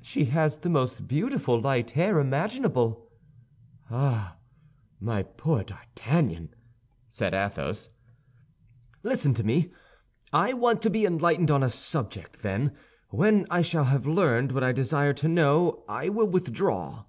"She 0.00 0.24
has 0.24 0.56
the 0.56 0.70
most 0.70 1.06
beautiful 1.06 1.60
light 1.60 1.90
hair 1.90 2.18
imaginable!" 2.20 3.06
"Ah, 3.90 4.36
my 4.98 5.24
poor 5.24 5.62
D'Artagnan!" 5.62 6.54
said 7.10 7.34
Athos. 7.34 7.90
"Listen 9.02 9.34
to 9.34 9.44
me! 9.44 9.70
I 10.32 10.54
want 10.54 10.80
to 10.80 10.88
be 10.88 11.04
enlightened 11.04 11.50
on 11.50 11.62
a 11.62 11.68
subject; 11.68 12.40
then, 12.40 12.72
when 13.10 13.46
I 13.50 13.60
shall 13.60 13.84
have 13.84 14.06
learned 14.06 14.52
what 14.52 14.64
I 14.64 14.72
desire 14.72 15.12
to 15.12 15.28
know, 15.28 15.84
I 15.86 16.08
will 16.08 16.28
withdraw." 16.28 17.04